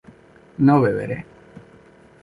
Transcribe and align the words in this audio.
no 0.57 0.81
beberé 0.81 1.23